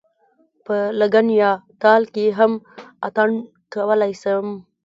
په 0.65 0.75
لګن 0.99 1.27
یا 1.41 1.51
تال 1.81 2.03
کې 2.13 2.25
هم 2.37 2.51
اتڼ 3.07 3.29
کولای 3.73 4.13
شم. 4.21 4.47